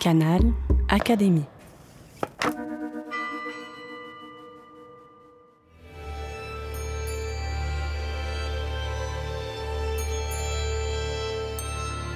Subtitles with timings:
[0.00, 0.40] Canal
[0.88, 1.44] Académie.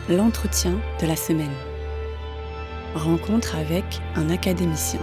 [0.08, 1.46] L'entretien de la semaine.
[2.94, 3.84] Rencontre avec
[4.16, 5.00] un académicien.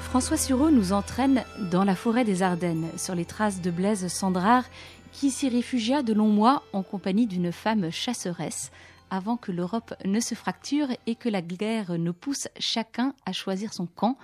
[0.00, 4.64] François Sureau nous entraîne dans la forêt des Ardennes, sur les traces de Blaise Sandrard,
[5.14, 8.72] qui s'y réfugia de longs mois en compagnie d'une femme chasseresse,
[9.10, 13.72] avant que l'Europe ne se fracture et que la guerre ne pousse chacun à choisir
[13.72, 14.18] son camp.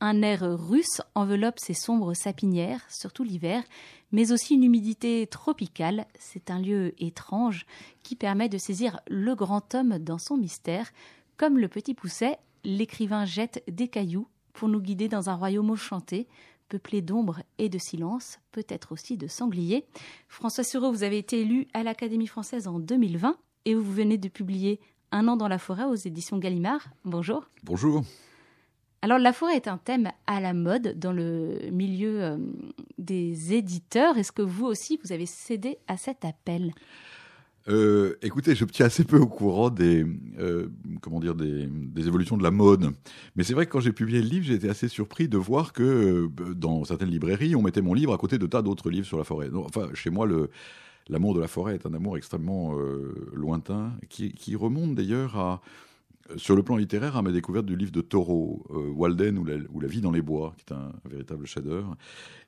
[0.00, 3.62] Un air russe enveloppe ces sombres sapinières, surtout l'hiver,
[4.10, 6.06] mais aussi une humidité tropicale.
[6.18, 7.64] C'est un lieu étrange
[8.02, 10.90] qui permet de saisir le grand homme dans son mystère.
[11.36, 16.26] Comme le petit pousset, l'écrivain jette des cailloux pour nous guider dans un royaume enchanté,
[16.72, 19.84] peuplé d'ombre et de silence, peut-être aussi de sangliers.
[20.26, 23.36] François Sureau, vous avez été élu à l'Académie française en 2020
[23.66, 24.80] et vous venez de publier
[25.10, 26.88] Un an dans la forêt aux éditions Gallimard.
[27.04, 27.44] Bonjour.
[27.62, 28.02] Bonjour.
[29.02, 32.38] Alors la forêt est un thème à la mode dans le milieu euh,
[32.96, 34.16] des éditeurs.
[34.16, 36.72] Est-ce que vous aussi, vous avez cédé à cet appel?
[37.68, 40.04] Euh, écoutez, je me tiens assez peu au courant des,
[40.38, 40.68] euh,
[41.00, 42.90] comment dire, des, évolutions de la mode.
[43.36, 45.72] Mais c'est vrai que quand j'ai publié le livre, j'ai été assez surpris de voir
[45.72, 45.82] que
[46.40, 49.18] euh, dans certaines librairies, on mettait mon livre à côté de tas d'autres livres sur
[49.18, 49.50] la forêt.
[49.54, 50.26] enfin, chez moi,
[51.08, 52.74] l'amour de la forêt est un amour extrêmement
[53.32, 55.60] lointain, qui, remonte d'ailleurs à,
[56.36, 59.80] sur le plan littéraire, à ma découverte du livre de Thoreau, Walden ou la, ou
[59.80, 61.96] la, vie dans les bois, qui est un, un véritable chef-d'œuvre.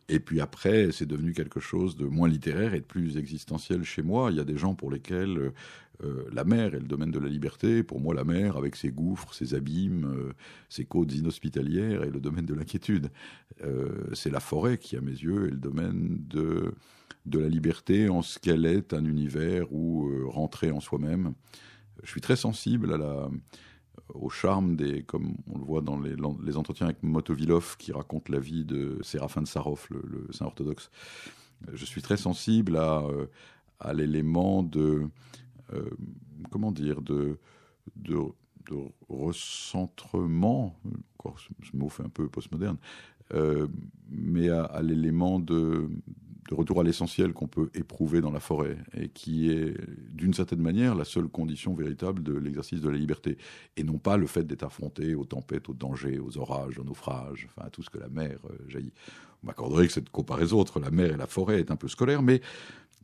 [0.08, 4.02] Et puis après, c'est devenu quelque chose de moins littéraire et de plus existentiel chez
[4.02, 4.30] moi.
[4.30, 5.52] Il y a des gens pour lesquels
[6.02, 7.82] euh, la mer est le domaine de la liberté.
[7.82, 10.32] Pour moi, la mer, avec ses gouffres, ses abîmes, euh,
[10.68, 13.10] ses côtes inhospitalières, est le domaine de l'inquiétude.
[13.62, 16.74] Euh, c'est la forêt qui, à mes yeux, est le domaine de,
[17.26, 21.34] de la liberté en ce qu'elle est un univers où rentrer en soi-même.
[22.02, 23.30] Je suis très sensible à la
[24.12, 26.14] au charme des, comme on le voit dans les,
[26.44, 30.90] les entretiens avec Motovilov qui raconte la vie de Séraphin de Sarov, le, saint orthodoxe.
[31.72, 33.26] Je suis très sensible à, euh,
[33.80, 35.08] à l'élément de,
[35.72, 35.90] euh,
[36.50, 37.38] comment dire, de,
[37.96, 38.18] de,
[39.08, 40.74] recentrement,
[41.18, 42.78] encore ce mot fait un peu postmoderne,
[43.34, 43.68] euh,
[44.08, 45.90] mais à l'élément de,
[46.48, 49.74] de retour à l'essentiel qu'on peut éprouver dans la forêt et qui est
[50.10, 53.38] d'une certaine manière la seule condition véritable de l'exercice de la liberté
[53.76, 57.48] et non pas le fait d'être affronté aux tempêtes, aux dangers, aux orages, aux naufrages,
[57.50, 58.92] enfin à tout ce que la mer euh, jaillit.
[59.42, 62.22] On m'accorderait que cette comparaison entre la mer et la forêt est un peu scolaire,
[62.22, 62.40] mais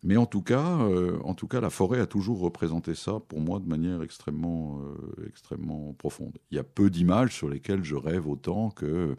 [0.03, 3.41] mais en tout cas, euh, en tout cas, la forêt a toujours représenté ça pour
[3.41, 6.39] moi de manière extrêmement, euh, extrêmement profonde.
[6.51, 9.17] Il y a peu d'images sur lesquelles je rêve autant que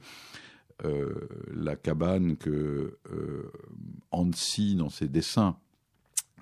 [0.84, 3.52] euh, la cabane que euh,
[4.76, 5.58] dans ses dessins,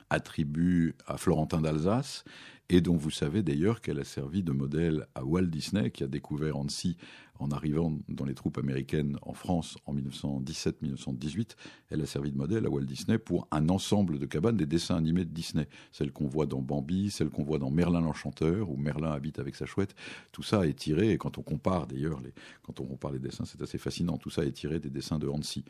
[0.09, 2.23] attribue à Florentin d'Alsace
[2.69, 6.07] et dont vous savez d'ailleurs qu'elle a servi de modèle à Walt Disney, qui a
[6.07, 6.97] découvert Annecy
[7.39, 11.55] en arrivant dans les troupes américaines en France en 1917-1918.
[11.89, 14.97] Elle a servi de modèle à Walt Disney pour un ensemble de cabanes des dessins
[14.97, 15.67] animés de Disney.
[15.91, 19.55] Celles qu'on voit dans Bambi, celles qu'on voit dans Merlin l'Enchanteur, où Merlin habite avec
[19.55, 19.95] sa chouette.
[20.31, 23.45] Tout ça est tiré, et quand on compare d'ailleurs, les, quand on compare les dessins,
[23.45, 24.17] c'est assez fascinant.
[24.17, 25.63] Tout ça est tiré des dessins de Annecy.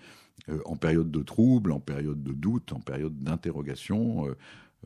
[0.49, 4.35] Euh, en période de trouble, en période de doute, en période d'interrogation, euh,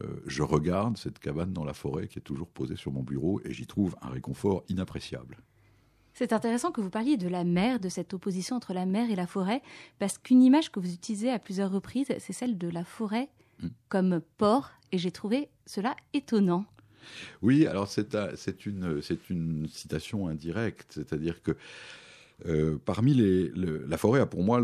[0.02, 3.40] euh, je regarde cette cabane dans la forêt qui est toujours posée sur mon bureau
[3.46, 5.38] et j'y trouve un réconfort inappréciable.
[6.14, 9.16] C'est intéressant que vous parliez de la mer, de cette opposition entre la mer et
[9.16, 9.62] la forêt,
[9.98, 13.30] parce qu'une image que vous utilisez à plusieurs reprises, c'est celle de la forêt
[13.62, 13.68] mm.
[13.90, 16.66] comme port, et j'ai trouvé cela étonnant.
[17.42, 21.58] Oui, alors c'est une, une, citation indirecte, c'est-à-dire que
[22.46, 24.62] euh, parmi les, la forêt a pour moi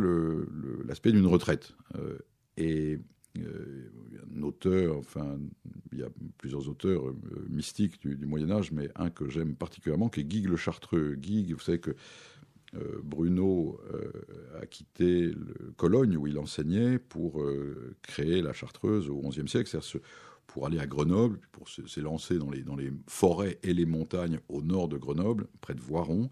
[0.86, 1.74] l'aspect d'une retraite.
[1.96, 2.18] Euh,
[2.58, 3.00] et
[3.38, 5.38] euh, auteur, enfin,
[5.92, 7.16] il y a plusieurs auteurs euh,
[7.50, 11.16] mystiques du, Moyen Âge, mais un que j'aime particulièrement, qui est Guigues le Chartreux.
[11.16, 11.96] Guigues, vous savez que
[12.76, 13.80] euh, Bruno
[14.62, 15.34] a quitté
[15.78, 17.44] Cologne où il enseignait pour
[18.02, 19.78] créer la Chartreuse au XIe siècle,
[20.48, 24.98] pour aller à Grenoble, pour s'élancer dans les, forêts et les montagnes au nord de
[24.98, 26.30] Grenoble, près de Voiron,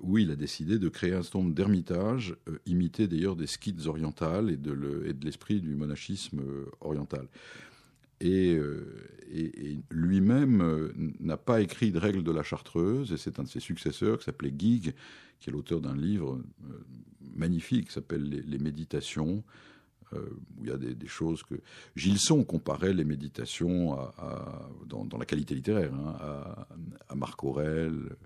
[0.00, 3.86] où il a décidé de créer un certain nombre d'ermitages, euh, imités d'ailleurs des skites
[3.86, 7.26] orientales et de l'esprit du monachisme euh, oriental.
[8.20, 8.58] Et,
[9.90, 14.18] lui-même n'a pas écrit de règles de la chartreuse, et c'est un de ses successeurs
[14.18, 14.92] qui s'appelait Guigues,
[15.38, 16.38] qui est l'auteur d'un livre
[17.34, 19.42] magnifique qui s'appelle les, Méditations,
[20.12, 21.54] où il y a des, choses que
[21.96, 23.96] Gilson comparait les méditations
[24.86, 26.66] dans, la qualité littéraire hein, à,
[27.08, 28.16] à, Marc Aurel, euh,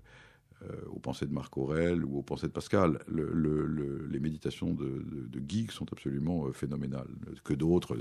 [0.89, 2.99] aux pensées de Marc Aurel ou aux pensées de Pascal.
[3.07, 7.07] les méditations de, de, Guigues sont absolument euh, phénoménales.
[7.43, 7.97] Que d'autres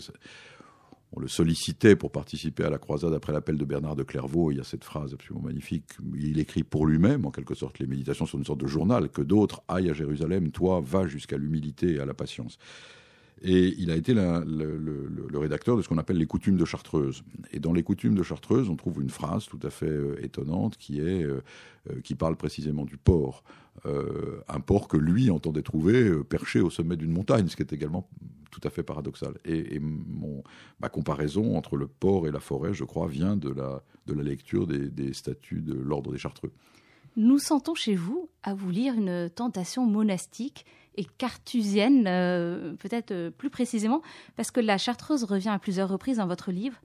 [1.16, 4.50] on le sollicitait pour participer à la croisade après l'appel de Bernard de Clairvaux.
[4.50, 5.84] Il y a cette phrase absolument magnifique.
[6.16, 9.22] Il écrit pour lui-même, en quelque sorte, les méditations sont une sorte de journal, que
[9.22, 12.58] d'autres aillent à Jérusalem, toi, va jusqu'à l'humilité et à la patience.
[13.42, 17.24] Et il a été le, rédacteur de ce qu'on appelle les coutumes de Chartreuse.
[17.52, 20.76] Et dans les coutumes de Chartreuse, on trouve une phrase tout à fait euh, étonnante
[20.76, 21.42] qui est euh,
[21.90, 23.42] euh, qui parle précisément du port.
[23.84, 28.08] un port que lui entendait trouver perché au sommet d'une montagne, ce qui est également
[28.50, 29.34] tout à fait paradoxal.
[29.44, 29.80] Et,
[30.80, 33.82] ma comparaison entre le port et la forêt, je crois, vient de la,
[34.22, 36.52] lecture des statuts de l'ordre des Chartreux.
[37.16, 40.66] Nous sentons chez vous à vous lire une tentation monastique
[40.96, 44.02] et cartusienne, euh, peut-être euh, plus précisément,
[44.36, 46.80] parce que la chartreuse revient à plusieurs reprises dans votre livre.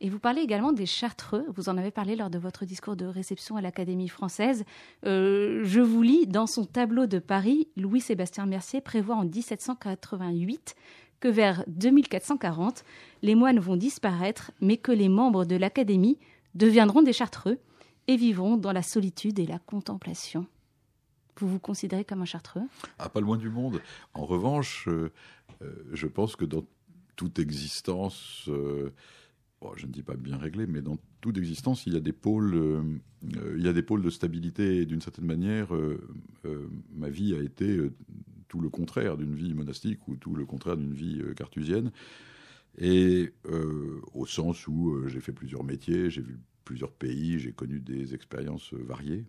[0.00, 3.06] Et vous parlez également des chartreux, vous en avez parlé lors de votre discours de
[3.06, 4.64] réception à l'Académie française.
[5.04, 10.76] Euh, je vous lis, dans son tableau de Paris, Louis-Sébastien Mercier prévoit en 1788
[11.18, 12.84] que vers 2440,
[13.22, 16.18] les moines vont disparaître, mais que les membres de l'Académie
[16.54, 17.58] deviendront des chartreux
[18.08, 20.46] et vivront dans la solitude et la contemplation.
[21.36, 22.62] Vous vous considérez comme un chartreux?
[22.98, 23.80] Ah, pas loin du monde.
[24.14, 25.12] En revanche, euh,
[25.62, 26.64] euh, je pense que dans
[27.14, 28.90] toute existence, euh,
[29.76, 33.00] je ne dis pas bien réglée, mais dans toute existence, il y a des pôles,
[33.22, 34.86] il y a des pôles de stabilité.
[34.86, 35.70] D'une certaine manière,
[36.94, 37.76] ma vie a été
[38.46, 41.90] tout le contraire d'une vie monastique ou tout le contraire d'une vie cartusienne.
[42.78, 43.32] Et
[44.14, 48.74] au sens où j'ai fait plusieurs métiers, j'ai vu plusieurs pays, j'ai connu des expériences
[48.74, 49.24] variées.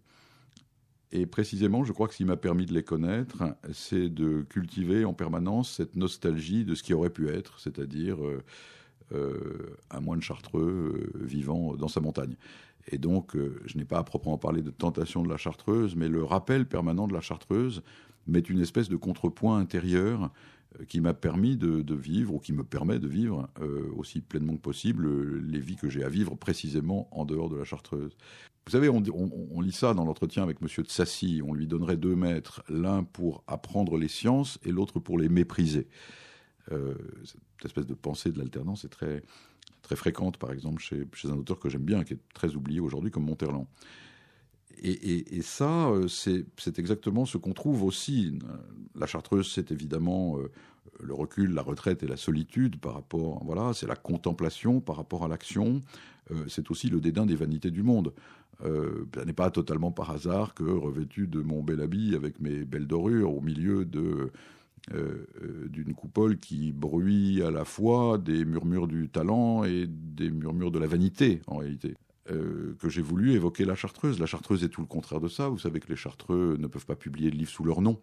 [1.13, 5.05] Et précisément, je crois que ce qui m'a permis de les connaître, c'est de cultiver
[5.05, 8.43] en permanence cette nostalgie de ce qui aurait pu être, c'est-à-dire euh,
[9.13, 12.35] euh, un moine chartreux euh, vivant dans sa montagne.
[12.91, 16.23] Et donc, je n'ai pas à proprement parler de tentation de la chartreuse, mais le
[16.23, 17.83] rappel permanent de la chartreuse
[18.27, 20.31] met une espèce de contrepoint intérieur
[20.87, 23.49] qui m'a permis de, vivre, ou qui me permet de vivre
[23.95, 27.63] aussi pleinement que possible les vies que j'ai à vivre précisément en dehors de la
[27.63, 28.15] chartreuse.
[28.69, 30.67] Vous savez, on, lit ça dans l'entretien avec M.
[30.83, 31.41] de Sassy.
[31.43, 35.87] On lui donnerait deux maîtres, l'un pour apprendre les sciences et l'autre pour les mépriser.
[36.71, 36.93] Euh,
[37.23, 39.23] cette espèce de pensée de l'alternance est très,
[39.81, 43.09] très fréquente, par exemple, chez, un auteur que j'aime bien, qui est très oublié aujourd'hui,
[43.09, 43.65] comme Monterland.
[44.81, 48.39] Et, ça, euh, c'est exactement ce qu'on trouve aussi.
[48.95, 50.49] La chartreuse, c'est évidemment euh,
[51.01, 55.23] le recul, la retraite et la solitude par rapport, voilà, c'est la contemplation par rapport
[55.23, 55.81] à l'action.
[56.47, 58.13] c'est aussi le dédain des vanités du monde.
[58.65, 62.65] Euh, ce n'est pas totalement par hasard que, revêtu de mon bel habit avec mes
[62.65, 64.31] belles dorures, au milieu de
[64.93, 70.29] euh, euh, d'une coupole qui bruit à la fois des murmures du talent et des
[70.29, 71.95] murmures de la vanité, en réalité.
[72.29, 74.19] Que j'ai voulu évoquer la chartreuse.
[74.19, 75.49] La chartreuse est tout le contraire de ça.
[75.49, 77.99] Vous savez que les chartreux ne peuvent pas publier de livres sous leur nom.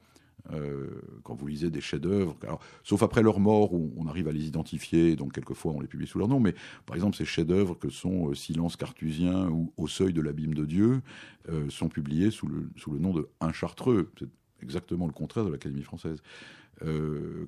[0.53, 0.87] Euh,
[1.25, 2.37] quand vous lisez des chefs-d'œuvre,
[2.85, 6.07] sauf après leur mort où on arrive à les identifier, donc quelquefois on les publie
[6.07, 9.89] sous leur nom, mais par exemple ces chefs-d'œuvre que sont euh, Silence cartusien ou Au
[9.89, 11.01] seuil de l'abîme de Dieu
[11.49, 14.11] euh, sont publiés sous le, sous le nom de Un Chartreux.
[14.19, 14.29] C'est
[14.63, 16.23] exactement le contraire de l'Académie française.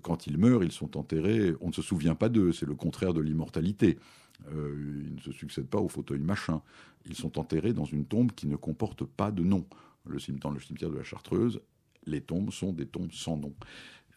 [0.02, 3.14] quand ils meurent, ils sont enterrés, on ne se souvient pas d'eux, c'est le contraire
[3.14, 3.98] de l'immortalité.
[4.46, 6.62] Ils ne se succèdent pas au fauteuil machin.
[7.06, 9.66] Ils sont enterrés dans une tombe qui ne comporte pas de nom.
[10.06, 11.60] Le cimetière, le cimetière de la Chartreuse
[12.08, 13.54] les tombes sont des tombes sans nom.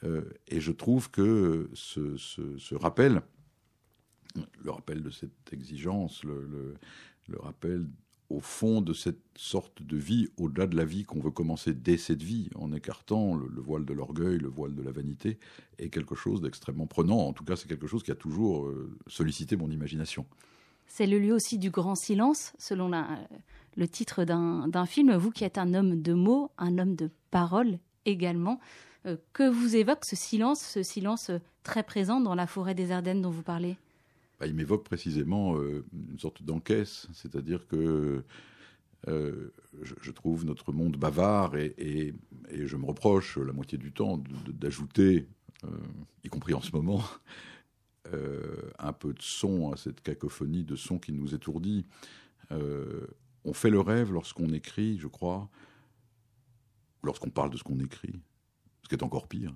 [0.03, 3.21] Euh, et je trouve que ce, rappel,
[4.63, 6.75] le rappel de cette exigence, le,
[7.39, 7.87] rappel
[8.31, 11.97] au fond de cette sorte de vie, au-delà de la vie qu'on veut commencer dès
[11.97, 15.37] cette vie, en écartant le, voile de l'orgueil, le voile de la vanité,
[15.77, 17.19] est quelque chose d'extrêmement prenant.
[17.19, 20.25] En tout cas, c'est quelque chose qui a toujours euh, sollicité mon imagination.
[20.87, 22.91] C'est le lieu aussi du grand silence, selon
[23.77, 25.15] le titre d'un film.
[25.15, 28.59] Vous qui êtes un homme de mots, un homme de paroles également,
[29.05, 32.91] euh, que vous évoque ce silence, ce silence euh, très présent dans la forêt des
[32.91, 33.77] Ardennes dont vous parlez?
[34.41, 38.23] Bah, Il m'évoque précisément euh, une sorte d'encaisse, c'est-à-dire que
[39.07, 42.13] je, trouve notre monde bavard et,
[42.51, 45.27] je me reproche la moitié du temps d'ajouter,
[46.23, 47.03] y compris en ce moment,
[48.79, 51.85] un peu de son à cette cacophonie de son qui nous étourdit.
[52.51, 55.49] on fait le rêve lorsqu'on écrit, je crois,
[57.03, 58.19] lorsqu'on parle de ce qu'on écrit,
[58.83, 59.55] ce qui est encore pire,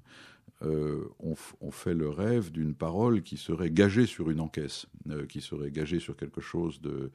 [0.61, 5.41] euh, on, fait le rêve d'une parole qui serait gagée sur une encaisse, euh, qui
[5.41, 7.11] serait gagée sur quelque chose de...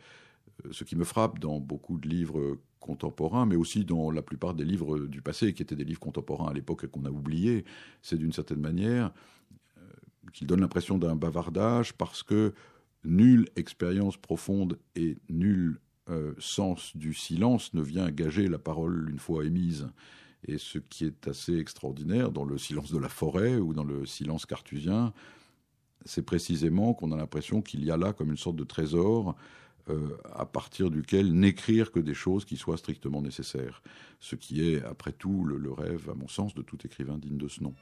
[0.67, 4.55] Euh, ce qui me frappe dans beaucoup de livres contemporains, mais aussi dans la plupart
[4.55, 7.65] des livres du passé, qui étaient des livres contemporains à l'époque et qu'on a oubliés,
[8.03, 9.13] c'est d'une certaine manière
[10.35, 12.53] qu'il donne l'impression d'un bavardage parce que
[13.05, 15.81] nulle expérience profonde et nul
[16.39, 19.89] sens du silence ne vient gager la parole une fois émise.
[20.47, 24.07] Et ce qui est assez extraordinaire dans le silence de la forêt ou dans le
[24.07, 25.13] silence cartusien,
[26.05, 29.37] c'est précisément qu'on a l'impression qu'il y a là comme une sorte de trésor
[29.89, 33.83] euh, à partir duquel n'écrire que des choses qui soient strictement nécessaires.
[34.19, 37.49] Ce qui est, après tout, le, rêve, à mon sens, de tout écrivain digne de
[37.49, 37.75] ce nom.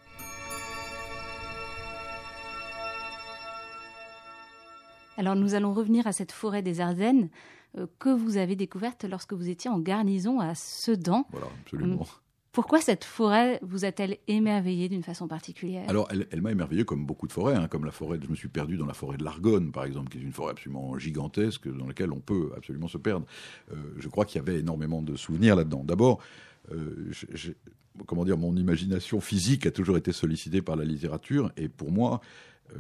[5.16, 7.28] Alors nous allons revenir à cette forêt des Ardennes
[7.76, 11.26] euh, que vous avez découverte lorsque vous étiez en garnison à Sedan.
[11.32, 12.06] Voilà, absolument.
[12.58, 15.84] Pourquoi cette forêt vous a-t-elle émerveillé d'une façon particulière?
[15.86, 18.18] Alors, elle, m'a émerveillé comme beaucoup de forêts, hein, comme la forêt.
[18.20, 20.50] Je me suis perdu dans la forêt de l'Argonne, par exemple, qui est une forêt
[20.50, 23.26] absolument gigantesque dans laquelle on peut absolument se perdre.
[23.70, 25.84] Euh, je crois qu'il y avait énormément de souvenirs là-dedans.
[25.84, 26.18] D'abord,
[26.72, 27.12] euh,
[28.08, 32.20] comment dire, mon imagination physique a toujours été sollicitée par la littérature, et pour moi,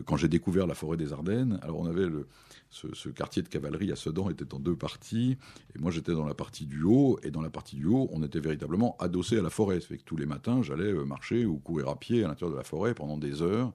[0.04, 2.26] quand j'ai découvert la forêt des Ardennes, alors on avait le,
[2.70, 5.38] ce, quartier de cavalerie à Sedan était en deux parties,
[5.74, 8.22] et moi j'étais dans la partie du haut, et dans la partie du haut, on
[8.22, 9.78] était véritablement adossé à la forêt.
[9.80, 12.64] Que tous les matins, j'allais euh, marcher ou courir à pied à l'intérieur de la
[12.64, 13.72] forêt pendant des heures,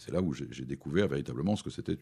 [0.00, 1.98] c'est là où j'ai découvert véritablement ce que c'était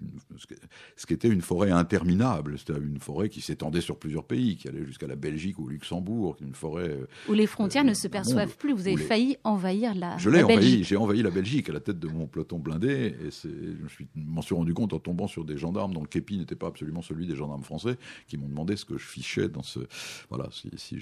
[0.97, 2.57] ce qu'était une forêt interminable.
[2.57, 6.37] C'était une forêt qui s'étendait sur plusieurs pays, qui allait jusqu'à la Belgique ou Luxembourg,
[6.41, 6.97] une forêt
[7.29, 8.73] où les frontières ne euh, se perçoivent plus.
[8.73, 10.17] Vous avez failli envahir la.
[10.17, 10.85] Je l'ai envahi.
[10.85, 14.55] J'ai envahi la Belgique à la tête de mon peloton blindé, et je m'en suis
[14.55, 17.35] rendu compte en tombant sur des gendarmes dont le képi n'était pas absolument celui des
[17.35, 19.81] gendarmes français, qui m'ont demandé ce que je fichais dans ce.
[20.29, 21.01] Voilà, si,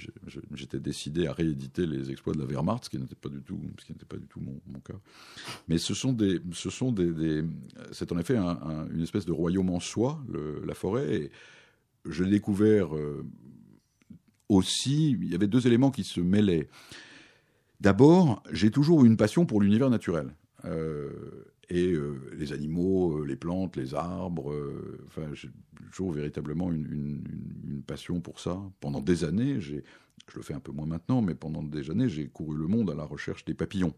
[0.55, 3.61] j'étais décidé à rééditer les exploits de la Wehrmacht, ce qui n'était pas du tout,
[3.79, 4.99] ce qui n'était pas du tout mon, mon, cas.
[5.69, 6.86] Mais ce sont des, ce sont
[7.93, 10.21] c'est en effet une espèce de royaume en soi,
[10.65, 11.31] la forêt.
[12.09, 13.25] Je l'ai découvert euh,
[14.49, 16.69] aussi, il y avait deux éléments qui se mêlaient.
[17.81, 20.35] D'abord, j'ai toujours eu une passion pour l'univers naturel.
[20.65, 21.11] Euh,
[21.69, 24.55] et euh, les animaux, les plantes, les arbres.
[25.35, 25.51] j'ai
[25.91, 27.23] toujours véritablement une,
[27.67, 28.61] une, passion pour ça.
[28.81, 29.77] Pendant des années, je
[30.35, 32.95] le fais un peu moins maintenant, mais pendant des années, j'ai couru le monde à
[32.95, 33.95] la recherche des papillons.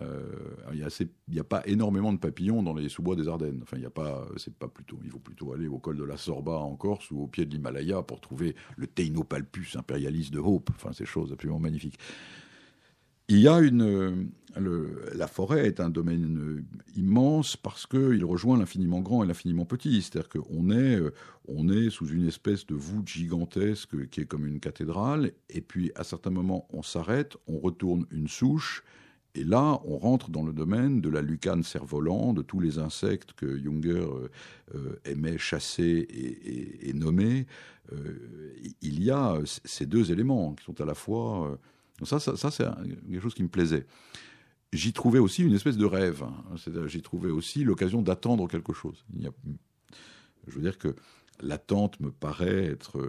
[0.00, 3.60] Euh, il n'y a, pas énormément de papillons dans les sous-bois des Ardennes.
[3.62, 4.98] Enfin, il y a pas, c'est pas plutôt.
[5.04, 7.50] Il faut plutôt aller au col de la Sorba en Corse ou au pied de
[7.50, 10.70] l'Himalaya pour trouver le Teinopalpus impérialiste de Hope.
[10.74, 11.98] Enfin, ces choses absolument magnifiques.
[13.30, 16.64] Il y a une, la forêt est un domaine
[16.96, 20.00] immense parce qu'il rejoint l'infiniment grand et l'infiniment petit.
[20.00, 20.98] C'est-à-dire qu'on est,
[21.46, 25.92] on est sous une espèce de voûte gigantesque qui est comme une cathédrale, et puis
[25.94, 28.82] à certains moments on s'arrête, on retourne une souche,
[29.38, 33.34] et là, on rentre dans le domaine de la lucane cerf-volant, de tous les insectes
[33.34, 34.28] que Junger euh,
[34.74, 36.08] euh, aimait chasser
[36.82, 37.46] et, nommer.
[37.92, 38.52] Euh,
[38.82, 41.56] il y a ces deux éléments qui sont à la fois.
[42.02, 42.64] ça, ça, c'est
[43.08, 43.86] quelque chose qui me plaisait.
[44.72, 46.24] J'y trouvais aussi une espèce de rêve.
[46.86, 49.04] J'y trouvais aussi l'occasion d'attendre quelque chose.
[50.48, 50.96] Je veux dire que
[51.40, 53.00] l'attente me paraît être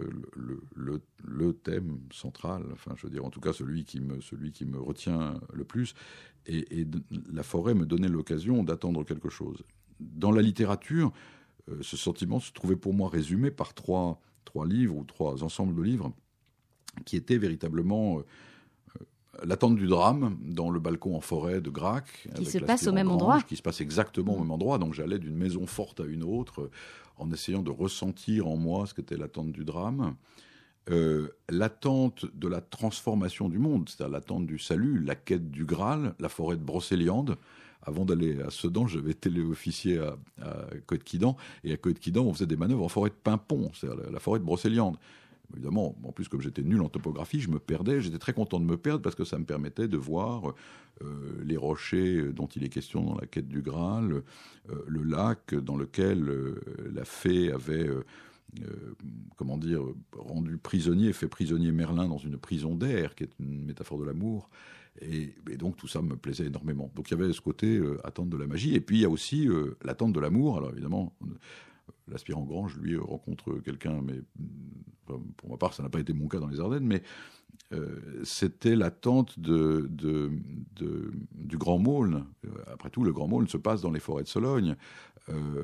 [0.75, 5.63] le, thème central, enfin je veux dire en tout cas celui qui me, retient le
[5.63, 5.93] plus,
[6.45, 6.86] et,
[7.31, 9.63] la forêt me donnait l'occasion d'attendre quelque chose.
[10.00, 11.12] Dans la littérature,
[11.69, 15.75] euh, ce sentiment se trouvait pour moi résumé par trois, trois livres ou trois ensembles
[15.75, 16.13] de livres
[17.05, 18.19] qui étaient véritablement...
[18.19, 18.25] Euh,
[19.43, 22.27] l'attente du drame dans le balcon en forêt de Grac.
[22.36, 23.41] Qui se passe au même endroit.
[23.41, 24.77] Qui se passe exactement au même endroit.
[24.77, 26.69] Donc j'allais d'une maison forte à une autre
[27.17, 30.15] en essayant de ressentir en moi ce qu'était l'attente du drame.
[30.89, 36.15] Euh, l'attente de la transformation du monde, c'est-à-dire l'attente du salut, la quête du Graal,
[36.19, 37.38] la forêt de Brocéliande.
[37.84, 42.58] Avant d'aller à Sedan, j'avais téléofficier à, à Côte-Quidan, et à Côte-Quidan, on faisait des
[42.58, 44.98] manœuvres en forêt de Pimpon, c'est-à-dire la, forêt de Brocéliande.
[45.53, 48.01] Évidemment, en plus, comme j'étais nul en topographie, je me perdais.
[48.01, 50.53] J'étais très content de me perdre parce que ça me permettait de voir
[51.01, 55.56] euh, les rochers dont il est question dans la quête du Graal, euh, le lac
[55.56, 56.62] dans lequel euh,
[56.94, 57.89] la fée avait,
[59.38, 59.82] comment dire,
[60.15, 64.50] rendu prisonnier, fait prisonnier Merlin dans une prison d'air, qui est une métaphore de l'amour.
[65.01, 66.91] Et, donc tout ça me plaisait énormément.
[66.96, 69.10] Donc il y avait ce côté attente de la magie, et puis il y a
[69.10, 69.48] aussi
[69.84, 70.58] l'attente de l'amour.
[70.58, 71.13] Alors évidemment,
[72.08, 74.22] l'aspirant Grange, lui, rencontre quelqu'un, mais
[75.38, 77.01] pour ma part, ça n'a pas été mon cas dans les Ardennes, mais
[77.72, 82.25] euh, c'était l'attente de, du Grand Maulne.
[82.46, 84.75] Euh, après tout, le Grand Maulne se passe dans les forêts de Sologne.
[85.29, 85.63] Euh,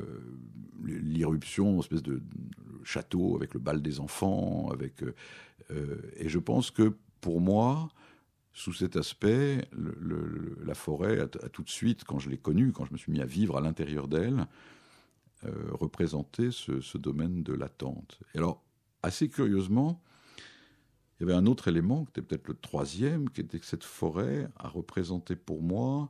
[0.84, 2.22] l'irruption, espèce de
[2.84, 5.03] château avec le bal des enfants, avec
[6.17, 7.89] et je pense que pour moi,
[8.53, 9.67] sous cet aspect,
[10.63, 13.20] la forêt a, tout de suite, quand je l'ai connue, quand je me suis mis
[13.20, 14.46] à vivre à l'intérieur d'elle,
[15.72, 18.20] représenté ce, ce, domaine de l'attente.
[18.34, 18.63] Et alors,
[19.04, 20.01] assez curieusement,
[21.20, 23.84] il y avait un autre élément, qui était peut-être le troisième, qui était que cette
[23.84, 26.10] forêt a représenté pour moi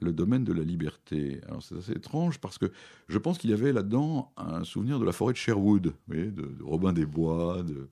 [0.00, 1.40] le domaine de la liberté.
[1.46, 2.72] Alors c'est assez étrange parce que
[3.08, 6.92] je pense qu'il y avait là-dedans un souvenir de la forêt de Sherwood, de, Robin
[6.92, 7.62] des Bois.
[7.62, 7.88] De...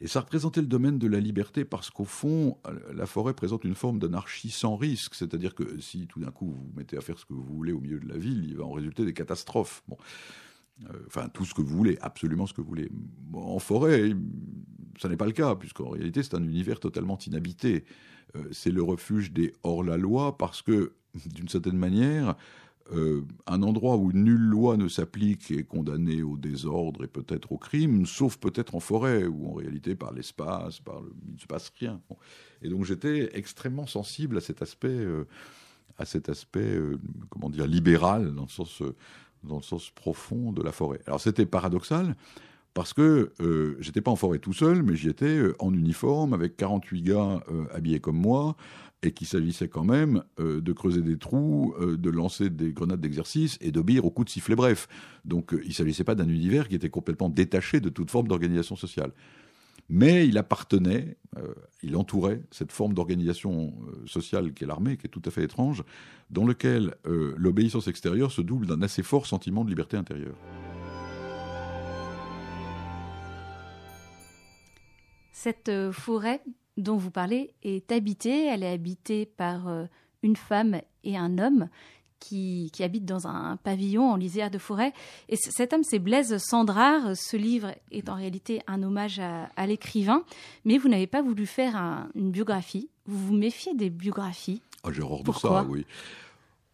[0.00, 2.56] Et ça représentait le domaine de la liberté parce qu'au fond,
[2.94, 5.14] la forêt présente une forme d'anarchie sans risque.
[5.14, 7.80] C'est-à-dire que si tout d'un coup vous mettez à faire ce que vous voulez au
[7.80, 9.82] milieu de la ville, il va en résulter des catastrophes.
[9.88, 9.96] Bon.
[10.84, 12.88] Euh, enfin, tout ce que vous voulez, absolument ce que vous voulez.
[13.34, 14.12] en forêt,
[15.00, 17.84] ça n'est pas le cas, puisqu'en réalité, c'est un univers totalement inhabité.
[18.36, 20.92] Euh, c'est le refuge des hors-la-loi parce que,
[21.26, 22.36] d'une certaine manière,
[22.92, 27.58] euh, un endroit où nulle loi ne s'applique est condamné au désordre et peut-être au
[27.58, 31.46] crime, sauf peut-être en forêt, où en réalité, par l'espace, par le, il ne se
[31.46, 32.00] passe rien.
[32.62, 35.26] Et donc j'étais extrêmement sensible à cet aspect, euh,
[35.98, 38.82] à cet aspect, euh, comment dire, libéral, dans le sens,
[39.44, 41.00] dans le sens profond de la forêt.
[41.06, 42.16] Alors c'était paradoxal,
[42.78, 46.56] parce que euh, j'étais pas en forêt tout seul, mais j'y étais en uniforme, avec
[46.56, 47.40] 48 gars
[47.74, 48.54] habillés comme moi,
[49.02, 53.00] et qu'il s'agissait quand même euh, de creuser des trous, euh, de lancer des grenades
[53.00, 54.88] d'exercice et d'obéir aux coups de sifflet bref.
[55.24, 58.76] Donc euh, il s'agissait pas d'un univers qui était complètement détaché de toute forme d'organisation
[58.76, 59.12] sociale.
[59.90, 61.16] Mais il appartenait,
[61.82, 63.72] il entourait cette forme d'organisation
[64.04, 65.82] sociale qu'est l'armée, qui est tout à fait étrange,
[66.28, 70.36] dans lequel l'obéissance extérieure se double d'un assez fort sentiment de liberté intérieure.
[75.40, 76.42] Cette forêt
[76.76, 78.46] dont vous parlez est habitée.
[78.46, 79.84] Elle est habitée par euh,
[80.24, 81.68] une femme et un homme
[82.18, 84.92] qui, qui habitent dans un pavillon en lisière de forêt.
[85.28, 87.16] Et cet homme, c'est Blaise Sandrard.
[87.16, 90.24] Ce livre est en réalité un hommage à, l'écrivain,
[90.64, 92.88] mais vous n'avez pas voulu faire une biographie.
[93.06, 94.60] Vous vous méfiez des biographies.
[94.82, 95.86] Ah, J'ai horreur de ça, oui.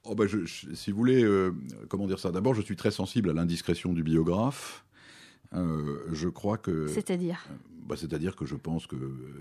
[0.05, 0.27] Oh ben
[0.75, 1.55] si vous voulez, euh,
[1.89, 2.33] comment dire ça?
[2.33, 4.85] D'abord, je suis très sensible à l'indiscrétion du biographe.
[5.55, 6.87] Euh, je crois que.
[6.89, 7.47] C'est-à-dire
[7.87, 8.97] bah, c'est-à-dire que je pense que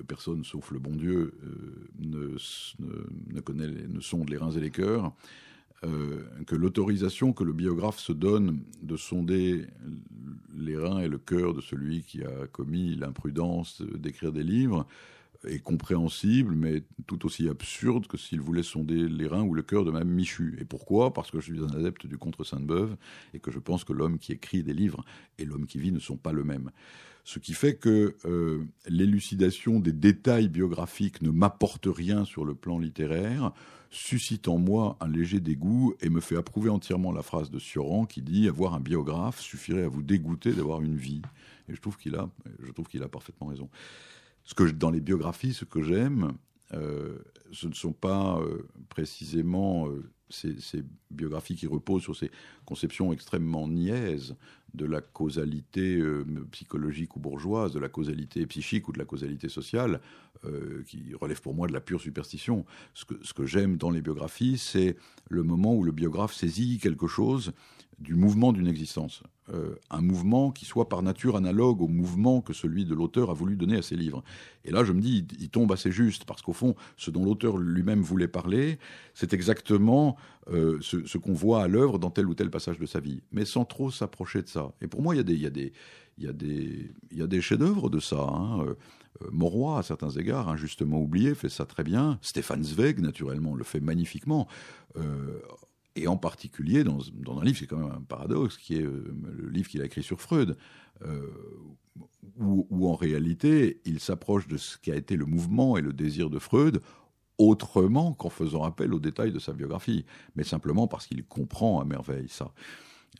[0.06, 2.36] personne, sauf le bon Dieu, euh, ne,
[3.34, 5.14] ne, connaît, ne sonde les reins et les cœurs.
[5.86, 9.66] Euh, que l'autorisation que le biographe se donne de sonder
[10.56, 14.88] les reins et le cœur de celui qui a commis l'imprudence d'écrire des livres
[15.48, 19.86] est compréhensible, mais tout aussi absurde que s'il voulait sonder les reins ou le cœur
[19.86, 20.58] de Mme Michu.
[20.60, 21.14] Et pourquoi?
[21.14, 22.96] Parce que je suis un adepte du contre Sainte-Beuve
[23.34, 25.04] et que je pense que l'homme qui écrit des livres
[25.38, 26.72] et l'homme qui vit ne sont pas le même.
[27.26, 32.80] Ce qui fait que euh, l'élucidation des détails biographiques ne m'apporte rien sur le plan
[32.80, 33.54] littéraire,
[33.92, 38.06] suscite en moi un léger dégoût et me fait approuver entièrement la phrase de Sioran
[38.06, 41.22] qui dit avoir un biographe suffirait à vous dégoûter d'avoir une vie.
[41.70, 42.30] Et je trouve qu'il a,
[42.62, 43.70] je trouve qu'il a parfaitement raison.
[44.44, 46.34] Ce que dans les biographies, ce que j'aime,
[46.74, 47.18] euh,
[47.52, 49.88] ce ne sont pas euh, précisément
[50.30, 52.32] ces, ces, biographies qui reposent sur ces
[52.66, 54.36] conceptions extrêmement niaises
[54.74, 59.50] de la causalité euh, psychologique ou bourgeoise, de la causalité psychique ou de la causalité
[59.50, 60.02] sociale,
[60.46, 62.66] euh, qui relève pour moi de la pure superstition.
[62.94, 64.98] Ce que, j'aime dans les biographies, c'est
[65.30, 67.54] le moment où le biographe saisit quelque chose
[68.00, 69.24] du mouvement d'une existence.
[69.54, 73.34] Euh, un mouvement qui soit par nature analogue au mouvement que celui de l'auteur a
[73.34, 74.24] voulu donner à ses livres.
[74.66, 77.58] Et là, je me dis, il, tombe assez juste, parce qu'au fond, ce dont l'auteur
[77.58, 78.80] lui-même voulait parler,
[79.14, 80.18] c'est exactement
[80.52, 83.46] euh, ce, qu'on voit à l'œuvre dans tel ou tel passage de sa vie, mais
[83.46, 84.74] sans trop s'approcher de ça.
[84.82, 85.72] Et pour moi, il y a des,
[86.18, 88.22] des, des, des chefs-d'œuvre de ça.
[88.22, 88.66] Hein.
[88.66, 88.76] Euh,
[89.32, 92.18] Moroy, à certains égards, injustement oublié, fait ça très bien.
[92.22, 94.48] Stéphane Zweig, naturellement, le fait magnifiquement
[95.96, 99.50] et en particulier dans, un livre, c'est quand même un paradoxe, qui est euh, le
[99.50, 100.58] livre qu'il a écrit sur Freud,
[101.06, 101.28] euh,
[102.40, 106.30] où, en réalité il s'approche de ce qui a été le mouvement et le désir
[106.30, 106.82] de Freud
[107.38, 111.86] autrement qu'en faisant appel aux détails de sa biographie, mais simplement parce qu'il comprend à
[111.86, 112.54] merveille ça.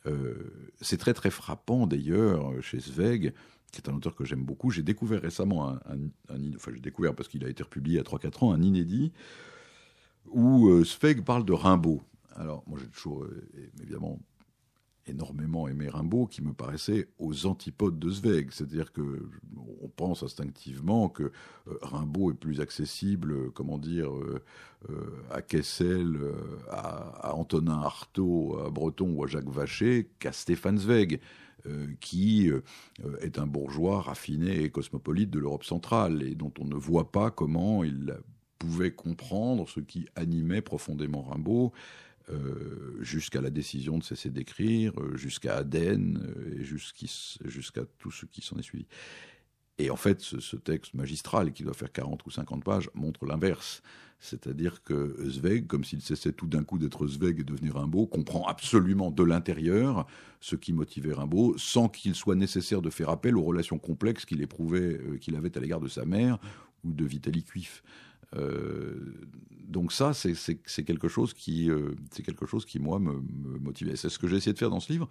[0.06, 3.32] Euh, c'est très très frappant d'ailleurs chez Zweig,
[3.72, 4.70] qui est un auteur que j'aime beaucoup.
[4.70, 5.78] J'ai découvert récemment un,
[6.54, 9.12] enfin j'ai découvert parce qu'il a été republié à 3-4 ans, un inédit
[10.26, 12.02] où Zweig parle de Rimbaud.
[12.36, 13.48] Alors, moi, j'ai toujours, euh,
[13.80, 14.18] évidemment,
[15.06, 18.50] énormément aimé Rimbaud, qui me paraissait aux antipodes de Zweig.
[18.50, 19.28] C'est-à-dire que
[19.94, 24.10] pense instinctivement que euh, Rimbaud est plus accessible, euh, comment dire,
[25.30, 26.18] à Kessel,
[26.70, 31.20] à, Antonin Artaud, à Breton ou à Jacques Vacher qu'à Stéphane Zweig.
[32.00, 32.50] qui
[33.22, 37.30] est un bourgeois raffiné et cosmopolite de l'Europe centrale et dont on ne voit pas
[37.30, 38.14] comment il
[38.58, 41.72] pouvait comprendre ce qui animait profondément Rimbaud
[42.30, 48.24] euh, jusqu'à la décision de cesser d'écrire, euh, jusqu'à Aden, euh, et jusqu'à tout ce
[48.24, 48.86] qui s'en est suivi.
[49.78, 53.82] Et en fait, ce, texte magistral, qui doit faire 40 ou 50 pages, montre l'inverse.
[54.20, 58.46] C'est-à-dire que Zweig, comme s'il cessait tout d'un coup d'être Zweig et devenir Rimbaud, comprend
[58.46, 60.06] absolument de l'intérieur
[60.40, 64.40] ce qui motivait Rimbaud, sans qu'il soit nécessaire de faire appel aux relations complexes qu'il
[64.40, 66.38] éprouvait, qu'il avait à l'égard de sa mère
[66.84, 67.82] ou de Vitaly Cuif.
[68.36, 68.94] Euh,
[69.66, 73.20] donc ça, c'est quelque chose qui, euh, quelque chose qui moi me,
[73.58, 73.96] motivait.
[73.96, 75.08] C'est ce que j'ai essayé de faire dans ce livre,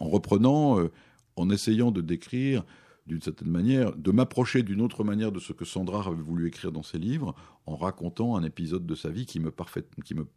[0.00, 0.90] en reprenant, euh,
[1.36, 2.64] en essayant de décrire
[3.06, 6.72] d'une certaine manière, de m'approcher d'une autre manière de ce que Sandra avait voulu écrire
[6.72, 7.34] dans ses livres,
[7.66, 9.50] en racontant un épisode de sa vie qui me,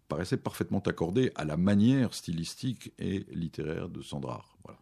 [0.08, 4.43] paraissait parfaitement accordé à la manière stylistique et littéraire de Sandra.
[4.63, 4.79] Voilà.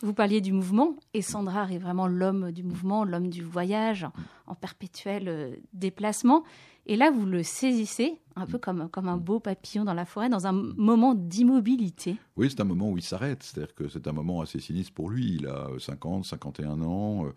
[0.00, 4.06] Vous parliez du mouvement, et Sandra est vraiment l'homme du mouvement, l'homme du voyage,
[4.46, 6.44] en perpétuel euh, déplacement.
[6.86, 10.28] Et là, vous le saisissez, un peu comme, comme un beau papillon dans la forêt,
[10.28, 12.16] dans un moment d'immobilité.
[12.36, 13.42] Oui, c'est un moment où il s'arrête.
[13.42, 15.34] C'est-à-dire que c'est un moment assez sinistre pour lui.
[15.34, 17.26] Il a 50, 51 ans.
[17.26, 17.32] Euh,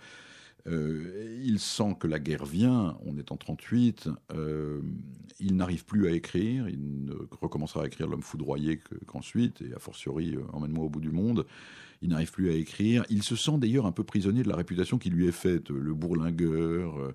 [0.67, 4.81] euh, il sent que la guerre vient, on est en 38, euh,
[5.39, 9.79] il n'arrive plus à écrire, il ne recommencera à écrire L'homme foudroyé qu'ensuite, et a
[9.79, 11.45] fortiori euh, Emmène-moi au bout du monde.
[12.01, 13.03] Il n'arrive plus à écrire.
[13.09, 15.93] Il se sent d'ailleurs un peu prisonnier de la réputation qui lui est faite, le
[15.93, 17.13] bourlingueur,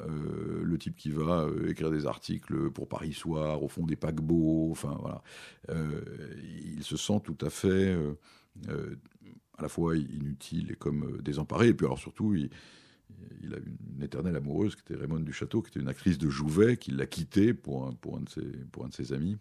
[0.00, 4.96] le type qui va écrire des articles pour Paris Soir, au fond des paquebots, enfin
[5.00, 5.22] voilà.
[5.66, 7.96] il se sent tout à fait
[9.58, 12.50] à la fois inutile et comme désemparé, et puis alors surtout, il,
[13.52, 16.76] a une éternelle amoureuse qui était Raymond du Château, qui était une actrice de Jouvet,
[16.76, 18.24] qui l'a quitté pour un, pour, un
[18.70, 19.36] pour un de ses amis,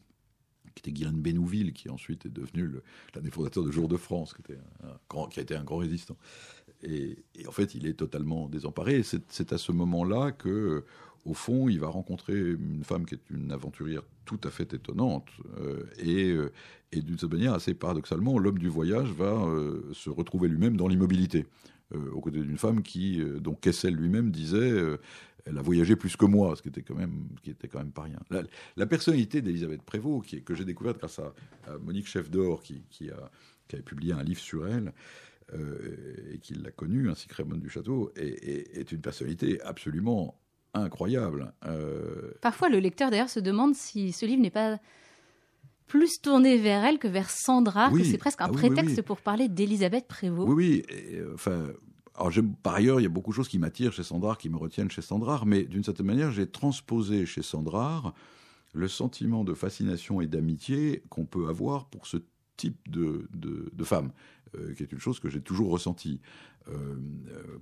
[0.81, 2.69] qui était Bénouville, qui ensuite est devenu
[3.15, 6.17] l'un des fondateurs de Jour de France, qui, a été un grand résistant.
[6.83, 9.03] Et, en fait, il est totalement désemparé.
[9.03, 10.83] C'est à ce moment-là que,
[11.25, 15.27] au fond, il va rencontrer une femme qui est une aventurière tout à fait étonnante.
[15.59, 16.51] Euh, et, euh,
[16.91, 20.87] et d'une certaine manière, assez paradoxalement, l'homme du voyage va euh, se retrouver lui-même dans
[20.87, 21.47] l'immobilité.
[22.11, 24.73] Aux côtés d'une femme qui, dont Kessel lui-même disait
[25.47, 27.91] elle a voyagé plus que moi, ce qui était quand même, qui était quand même
[27.91, 28.19] pas rien.
[28.75, 31.33] La, personnalité d'Elisabeth Prévost, qui, que j'ai découverte grâce à,
[31.81, 33.31] Monique Chef d'Or, qui, qui, a,
[33.67, 34.93] qui avait publié un livre sur elle,
[36.33, 40.37] et qui l'a connue, ainsi que Raymond du Château, est, est, une personnalité absolument
[40.73, 41.53] incroyable.
[42.41, 44.79] Parfois, le lecteur d'ailleurs se demande si ce livre n'est pas
[45.87, 49.47] plus tourné vers elle que vers Sandra, que c'est presque un ah prétexte pour parler
[49.47, 50.49] d'Elisabeth Prévost.
[50.49, 51.15] Oui, oui.
[51.15, 51.67] Euh, enfin,
[52.17, 52.31] alors
[52.63, 54.89] par ailleurs, il y a beaucoup de choses qui m'attirent chez Sandra, qui me retiennent
[54.89, 58.13] chez Sandra, mais d'une certaine manière, j'ai transposé chez Sandra
[58.73, 62.17] le sentiment de fascination et d'amitié qu'on peut avoir pour ce
[62.57, 64.11] type de, de, femme,
[64.55, 66.19] euh, qui est une chose que j'ai toujours ressentie.
[66.69, 66.95] Euh,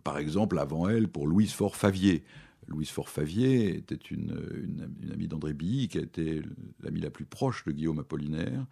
[0.04, 2.24] par exemple, avant elle, pour Louise Faure-Favier,
[2.68, 6.42] Louise Forfavier était une, une, amie d'André Billy, qui a été
[6.82, 8.66] l'amie la plus proche de Guillaume Apollinaire.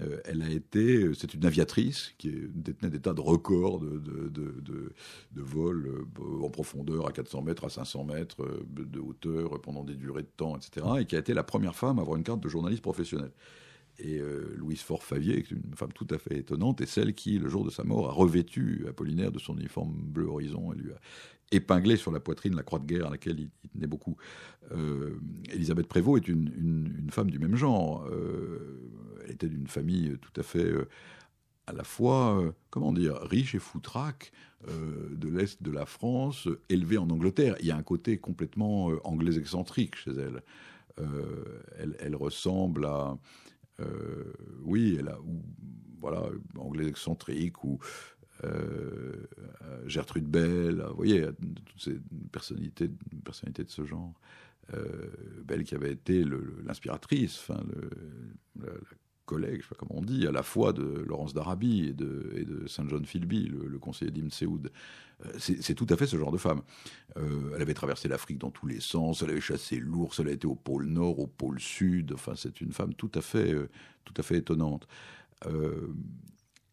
[0.00, 4.28] Euh, elle a été, c'est une aviatrice qui détenait des tas de records de, de,
[4.30, 9.84] de, vol euh, en profondeur à 400 mètres, à 500 mètres euh, de hauteur pendant
[9.84, 10.86] des durées de temps, etc.
[11.00, 13.32] Et qui a été la première femme à avoir une carte de journaliste professionnelle.
[13.98, 14.20] Et
[14.56, 17.70] Louise Faure-Favier, est une femme tout à fait étonnante, est celle qui, le jour de
[17.70, 20.96] sa mort, a revêtu Apollinaire de son uniforme bleu horizon et lui a
[21.52, 24.16] épinglé sur la poitrine la croix de guerre à laquelle il, tenait beaucoup.
[24.72, 25.20] Euh,
[25.52, 28.06] Elisabeth Prévost est une, femme du même genre.
[28.10, 28.90] Euh,
[29.24, 30.88] elle était d'une famille tout à fait euh,
[31.66, 34.32] à la fois, comment dire, riche et foutraque
[34.66, 37.56] de l'Est de la France, élevée en Angleterre.
[37.60, 40.42] Il y a un côté complètement anglais excentrique chez elle.
[41.78, 43.16] elle, elle, ressemble à...
[44.64, 45.18] oui, elle a...
[46.00, 46.24] voilà,
[46.58, 47.78] anglais excentrique ou
[48.44, 49.26] euh,
[49.86, 51.26] Gertrude Bell, vous voyez,
[51.66, 51.98] toutes ces
[52.30, 54.12] personnalités, de ce genre.
[54.74, 55.10] Euh,
[55.44, 56.24] Bell qui avait été
[56.64, 57.62] l'inspiratrice, enfin,
[58.60, 58.70] la,
[59.24, 62.32] collègue, je sais pas comment on dit, à la fois de Laurence d'Arabie et de,
[62.36, 64.72] et de Saint John Philby, le, conseiller d'Ibn Seoud.
[65.24, 66.62] Euh, c'est tout à fait ce genre de femme.
[67.16, 70.46] elle avait traversé l'Afrique dans tous les sens, elle avait chassé l'ours, elle a été
[70.46, 72.12] au pôle Nord, au pôle Sud.
[72.12, 73.54] Enfin, c'est une femme tout à fait,
[74.04, 74.88] tout à fait étonnante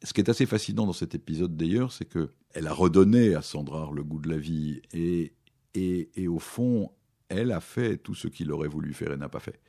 [0.04, 3.42] ce qui est assez fascinant dans cet épisode d'ailleurs, c'est que elle a redonné à
[3.42, 5.34] Sandra le goût de la vie et,
[5.76, 6.92] et, au fond,
[7.28, 9.60] elle a fait tout ce qu'il aurait voulu faire et n'a pas fait.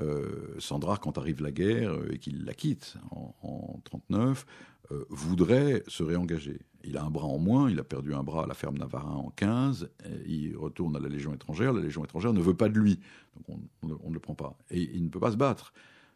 [0.00, 4.44] Euh, Sandra, quand arrive la guerre et qu'il la quitte en, en 39,
[4.90, 6.60] euh, voudrait se réengager.
[6.82, 9.14] Il a un bras en moins, il a perdu un bras à la ferme Navarin
[9.14, 9.88] en 15,
[10.26, 13.00] il retourne à la Légion étrangère, la Légion étrangère ne veut pas de lui,
[13.36, 14.58] donc on, on ne le prend pas.
[14.70, 15.72] Et il ne peut pas se battre.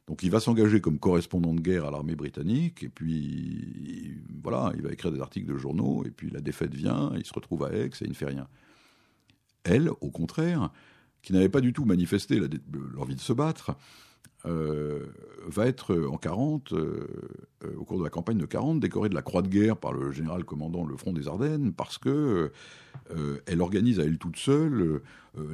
[0.08, 4.82] Donc il va s'engager comme correspondant de guerre à l'armée britannique, et puis voilà, il
[4.82, 7.72] va écrire des articles de journaux, et puis la défaite vient, il se retrouve à
[7.72, 8.48] Aix et il ne fait rien.
[9.64, 10.70] Elle, au contraire,
[11.20, 12.40] qui n'avait pas du tout manifesté
[12.94, 13.76] l'envie de se battre,
[14.46, 15.06] euh,
[15.46, 17.06] va être en 40, euh,
[17.64, 19.92] euh, au cours de la campagne de 40, décorée de la Croix de guerre par
[19.92, 22.52] le général commandant le front des Ardennes, parce que
[23.46, 25.00] elle organise à elle toute seule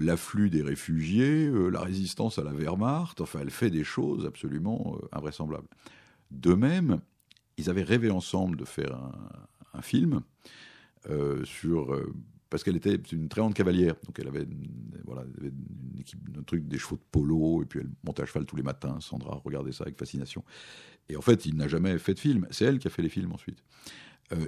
[0.01, 5.69] l'afflux des réfugiés, la résistance à la Wehrmacht, enfin elle fait des choses absolument invraisemblables.
[6.33, 7.01] De même,
[7.57, 8.99] ils avaient rêvé ensemble de faire
[9.73, 10.23] un film
[11.45, 11.97] sur
[12.55, 13.97] parce qu'elle était une très grande cavalière.
[14.07, 14.47] Donc elle avait,
[15.05, 18.47] voilà, une équipe, un truc, des chevaux de polo, et puis elle montait à cheval
[18.47, 18.97] tous les matins.
[19.01, 20.45] Sandra regardait ça avec fascination.
[21.09, 22.47] Et en fait, il n'a jamais fait de film.
[22.53, 23.59] C'est elle qui a fait les films ensuite.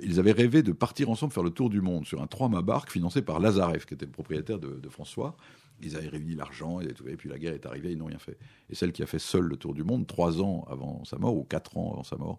[0.05, 2.93] ils avaient rêvé de partir ensemble faire le tour du monde sur un trois-mâts barque
[2.93, 5.37] financé par Lazarev, qui était le propriétaire de, François.
[5.83, 8.39] Ils avaient réuni l'argent, et, puis la guerre est arrivée, ils n'ont rien fait.
[8.71, 11.37] Et celle qui a fait seule le tour du monde, trois ans avant sa mort,
[11.37, 12.39] ou quatre ans avant sa mort,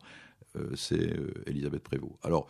[0.75, 1.13] c'est
[1.45, 2.15] Elisabeth Prévost.
[2.23, 2.47] Alors,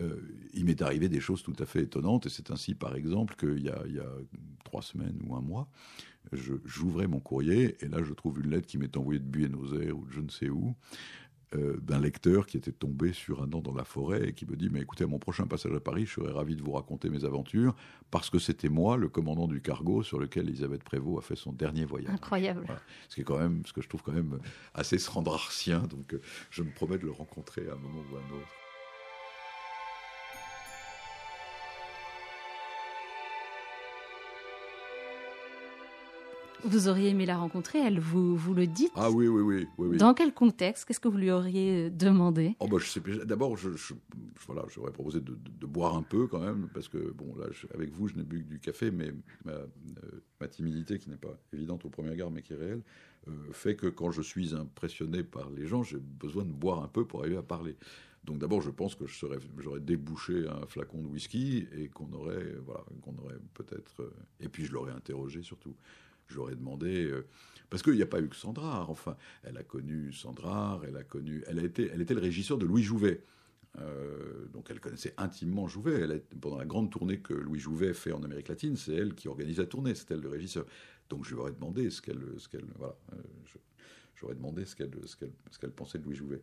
[0.00, 0.16] euh,
[0.54, 3.60] il m'est arrivé des choses tout à fait étonnantes, et c'est ainsi, par exemple, qu'il
[3.60, 4.08] y, y, a
[4.64, 5.68] trois semaines ou un mois,
[6.32, 9.98] j'ouvrais mon courrier, et là, je trouve une lettre qui m'est envoyée de Buenos Aires
[9.98, 10.74] ou de je ne sais où,
[11.54, 14.56] euh, d'un lecteur qui était tombé sur un an dans la forêt et qui me
[14.56, 17.10] dit Mais écoutez, à mon prochain passage à Paris, je serais ravi de vous raconter
[17.10, 17.74] mes aventures,
[18.10, 21.52] parce que c'était moi, le commandant du cargo sur lequel Elisabeth Prévost a fait son
[21.52, 22.14] dernier voyage.
[22.14, 22.66] Incroyable.
[23.08, 24.38] Ce, qui est quand même, ce que je trouve quand même
[24.72, 28.20] assez strandrartien, donc euh, je me promets de le rencontrer à un moment ou à
[28.20, 28.61] un autre.
[36.64, 39.66] Vous auriez aimé la rencontrer, elle, vous, vous le dites Ah oui, oui, oui.
[39.78, 42.54] oui, Dans quel contexte Qu'est-ce que vous lui auriez euh, demandé?
[42.60, 43.70] Oh bah, je sais, D'abord, je,
[44.46, 48.06] voilà, j'aurais proposé de, boire un peu quand même, parce que, bon, là, avec vous,
[48.06, 49.12] je n'ai bu que du café, mais
[49.44, 52.82] ma, euh, timidité, qui n'est pas évidente au premier regard, mais qui est réelle,
[53.26, 56.88] euh, fait que quand je suis impressionné par les gens, j'ai besoin de boire un
[56.88, 57.76] peu pour arriver à parler.
[58.24, 62.84] Donc d'abord, je pense que j'aurais débouché un flacon de whisky et qu'on aurait, voilà,
[63.02, 65.74] qu'on aurait peut-être, et puis je l'aurais interrogé surtout
[66.50, 67.26] ai demandé, euh,
[67.70, 71.04] parce qu'il n'y a pas eu que Sandra, enfin, elle a connu Sandra, elle a
[71.04, 73.22] connu, elle, a été, elle était le régisseur de Louis Jouvet.
[73.78, 76.00] Euh, donc elle connaissait intimement Jouvet.
[76.00, 79.28] Elle pendant la grande tournée que Louis Jouvet fait en Amérique latine, c'est elle qui
[79.28, 80.66] organise la tournée, c'est elle le régisseur.
[81.08, 83.16] Donc je lui aurais demandé ce qu'elle, ce voilà, euh,
[84.14, 86.42] j'aurais demandé ce qu'elle, ce qu'elle pensait de Louis Jouvet.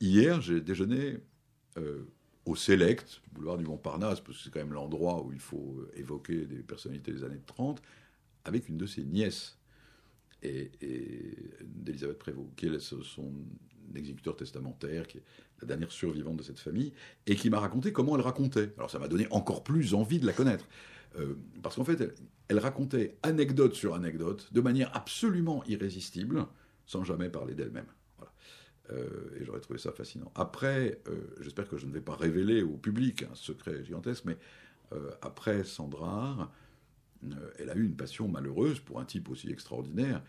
[0.00, 1.18] hier, j'ai déjeuné
[2.44, 6.46] au Select, boulevard du Montparnasse, parce que c'est quand même l'endroit où il faut évoquer
[6.46, 7.82] des personnalités des années 30
[8.44, 9.58] avec une de ses nièces,
[10.42, 10.70] et,
[11.62, 13.32] d'Elisabeth Prévost, qui est son
[13.94, 15.22] exécuteur testamentaire, qui est
[15.60, 16.92] la dernière survivante de cette famille,
[17.26, 18.72] et qui m'a raconté comment elle racontait.
[18.76, 20.66] Alors ça m'a donné encore plus envie de la connaître.
[21.18, 26.46] Euh, parce qu'en fait, elle, racontait anecdote sur anecdote, de manière absolument irrésistible,
[26.86, 27.86] sans jamais parler d'elle-même.
[28.90, 29.08] Euh,
[29.40, 30.30] et j'aurais trouvé ça fascinant.
[30.34, 34.36] Après, euh, j'espère que je ne vais pas révéler au public un secret gigantesque, mais
[35.22, 36.52] après Sandra,
[37.58, 40.22] elle a eu une passion malheureuse pour un type aussi extraordinaire.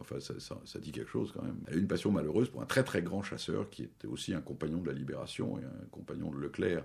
[0.00, 1.58] Enfin, ça, dit quelque chose quand même.
[1.66, 4.32] Elle a eu une passion malheureuse pour un très très grand chasseur qui était aussi
[4.32, 6.84] un compagnon de la Libération et un compagnon de Leclerc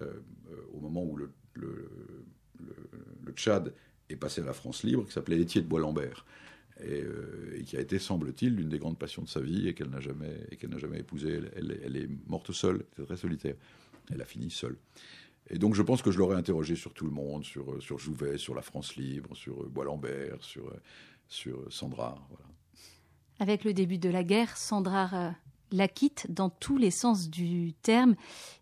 [0.00, 0.04] euh,
[0.50, 1.30] euh, au moment où le,
[3.34, 3.72] Tchad
[4.10, 6.26] est passé à la France libre, qui s'appelait Étienne de Bois-Lambert.
[6.84, 7.04] Et,
[7.64, 10.46] qui a été, semble-t-il, l'une des grandes passions de sa vie et qu'elle n'a jamais,
[10.78, 11.40] jamais épousée.
[11.54, 13.54] Elle, elle, est morte seule, c'est très solitaire.
[14.10, 14.76] Elle a fini seule.
[15.50, 17.98] Et donc je pense que je l'aurais interrogé sur tout le monde, sur, euh, sur
[17.98, 20.80] Jouvet, sur la France libre, sur euh, Bois-Lambert, sur, euh,
[21.28, 22.14] sur Sandra.
[22.28, 22.44] Voilà.
[23.38, 25.34] Avec le début de la guerre, Sandra
[25.72, 28.14] la quitte dans tous les sens du terme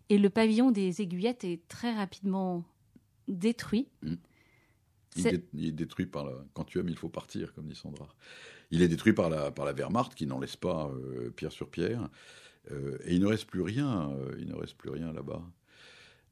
[0.09, 2.63] et le pavillon des aiguillettes est très rapidement
[3.27, 3.87] détruit.
[4.01, 4.15] Mmh.
[5.17, 5.27] Il,
[5.65, 5.71] est...
[5.71, 6.31] détruit par la...
[6.53, 8.07] Quand tu aimes, il faut partir, comme dit Sandra.
[8.71, 10.89] Il est détruit par la, par la Wehrmacht qui n'en laisse pas
[11.35, 12.09] pierre sur pierre.
[12.69, 15.43] et il ne reste plus rien, il ne reste plus rien là-bas.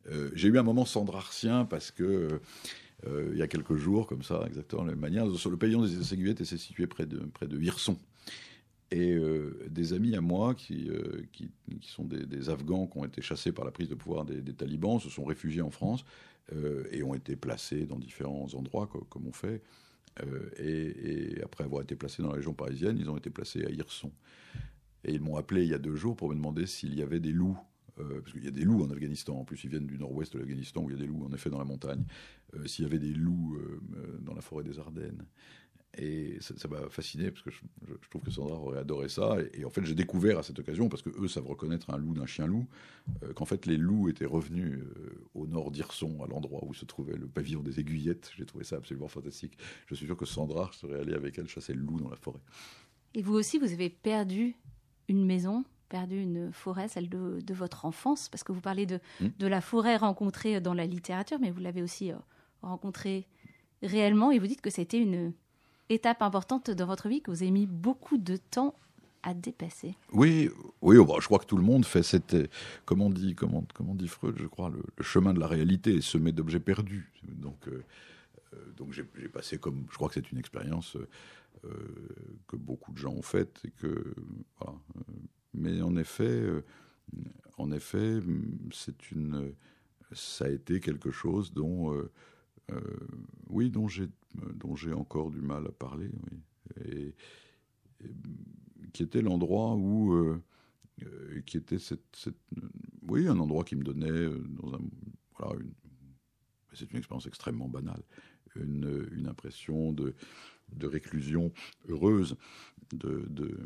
[0.07, 2.41] Euh, j'ai eu un moment sandrartien parce que
[3.07, 6.13] euh, il y a quelques jours, comme ça, exactement la même manière, le pavillon des
[6.13, 7.97] Aiguillettes, et c'est situé près de, près de Hirson.
[8.91, 10.89] Et euh, des amis à moi qui,
[11.31, 11.51] qui,
[11.83, 15.09] sont des, Afghans qui ont été chassés par la prise de pouvoir des, talibans se
[15.09, 16.03] sont réfugiés en France
[16.91, 19.61] et ont été placés dans différents endroits, comme, on fait.
[20.57, 23.69] Et, et, après avoir été placés dans la région parisienne, ils ont été placés à
[23.69, 24.11] Hirson.
[25.03, 27.19] Et ils m'ont appelé il y a deux jours pour me demander s'il y avait
[27.19, 27.59] des loups
[27.99, 30.33] euh, parce qu'il y a des loups en Afghanistan, en plus ils viennent du nord-ouest
[30.33, 32.03] de l'Afghanistan où il y a des loups en effet dans la montagne,
[32.55, 35.25] euh, s'il y avait des loups euh, dans la forêt des Ardennes.
[35.97, 37.61] Et ça m'a fasciné parce que je,
[38.09, 39.37] trouve que Sandra aurait adoré ça.
[39.53, 42.13] Et, en fait, j'ai découvert à cette occasion, parce que eux savent reconnaître un loup
[42.13, 42.67] d'un chien-loup,
[43.33, 44.83] qu'en fait les loups étaient revenus
[45.33, 48.31] au nord d'Irson, à l'endroit où se trouvait le pavillon des aiguillettes.
[48.37, 49.57] J'ai trouvé ça absolument fantastique.
[49.87, 52.39] Je suis sûr que Sandra serait allée avec elle chasser le loup dans la forêt.
[53.15, 54.55] Et vous aussi, vous avez perdu
[55.07, 59.27] une maison perdu une forêt, celle de, votre enfance, parce que vous parlez de, hmm.
[59.37, 62.15] de, la forêt rencontrée dans la littérature, mais vous l'avez aussi euh,
[62.61, 63.27] rencontrée
[63.81, 65.33] réellement, et vous dites que c'était une
[65.89, 68.75] étape importante dans votre vie, que vous avez mis beaucoup de temps
[69.23, 69.95] à dépasser.
[70.13, 70.49] Oui,
[70.81, 72.37] oui, oh, bah, je crois que tout le monde fait cette,
[72.85, 76.61] comment dit, comment, comment dit Freud, je crois, le, chemin de la réalité semé d'objets
[76.61, 77.11] perdus.
[77.23, 77.83] Donc, euh,
[78.53, 80.95] euh, donc j'ai passé comme, je crois que c'est une expérience
[82.47, 84.13] que beaucoup de gens ont faite et que
[84.61, 84.77] voilà,
[85.53, 86.63] mais en effet, euh,
[87.57, 88.19] en effet,
[88.71, 89.53] c'est une,
[90.11, 92.11] ça a été quelque chose dont, euh,
[92.71, 92.79] euh,
[93.47, 94.09] oui, dont j'ai,
[94.55, 96.39] dont j'ai encore du mal à parler, oui.
[96.85, 97.15] et,
[98.93, 100.39] qui était l'endroit où,
[101.45, 102.29] qui était cette,
[103.07, 104.29] oui, un endroit qui me donnait
[104.61, 104.81] dans un,
[105.37, 105.73] voilà, une,
[106.73, 108.01] c'est une expérience extrêmement banale,
[108.55, 110.15] une, une impression de,
[110.71, 111.51] de, réclusion
[111.89, 112.37] heureuse,
[112.93, 113.57] de, de,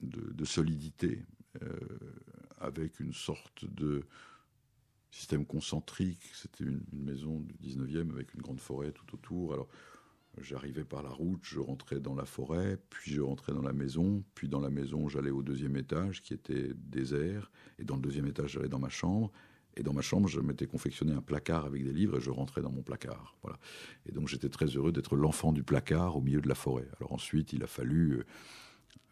[0.00, 1.24] de solidité,
[2.60, 4.04] avec une sorte de
[5.10, 6.22] système concentrique.
[6.34, 9.52] C'était une, maison du 19e avec une grande forêt tout autour.
[9.52, 9.68] Alors,
[10.40, 14.22] j'arrivais par la route, je rentrais dans la forêt, puis je rentrais dans la maison,
[14.34, 18.26] puis dans la maison, j'allais au deuxième étage qui était désert, et dans le deuxième
[18.26, 19.32] étage, j'allais dans ma chambre.
[19.76, 22.62] Et dans ma chambre, je m'étais confectionné un placard avec des livres et je rentrais
[22.62, 23.36] dans mon placard.
[23.42, 23.60] Voilà.
[24.06, 26.88] Et donc j'étais très heureux d'être l'enfant du placard au milieu de la forêt.
[26.98, 28.24] Alors ensuite, il a fallu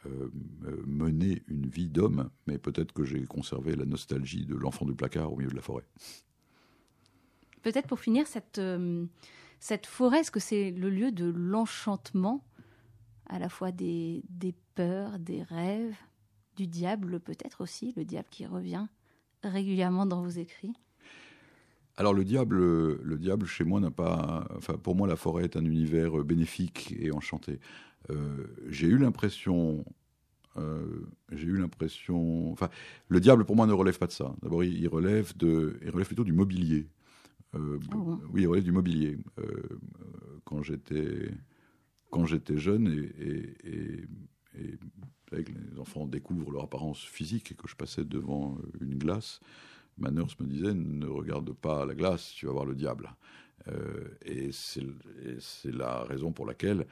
[0.06, 0.30] euh,
[0.66, 4.94] euh, mener une vie d'homme, mais peut-être que j'ai conservé la nostalgie de l'enfant du
[4.94, 5.84] placard au milieu de la forêt.
[7.62, 9.06] Peut-être pour finir, cette, euh,
[9.60, 12.44] cette forêt, est-ce que c'est le lieu de l'enchantement,
[13.28, 15.96] à la fois des, des peurs, des rêves,
[16.56, 18.86] du diable peut-être aussi, le diable qui revient
[19.42, 20.72] régulièrement dans vos écrits?
[21.98, 25.56] Alors le diable, le diable chez moi n'a pas, enfin pour moi la forêt est
[25.56, 27.58] un univers bénéfique et enchanté.
[28.10, 29.84] Euh, j'ai eu l'impression
[30.58, 32.50] euh, j'ai eu l'impression.
[32.50, 32.70] Enfin,
[33.08, 34.34] le diable pour moi ne relève pas de ça.
[34.40, 36.88] D'abord, il, relève de, il relève plutôt du mobilier.
[37.54, 38.18] Euh, oh.
[38.32, 39.18] Oui, il relève du mobilier.
[40.44, 41.30] quand j'étais
[42.10, 44.78] quand j'étais jeune et, et,
[45.32, 49.40] les enfants découvrent leur apparence physique et que je passais devant une glace,
[49.98, 53.10] ma nurse me disait ne regarde pas la glace, tu vas voir le diable.
[54.24, 56.86] et c'est la raison pour laquelle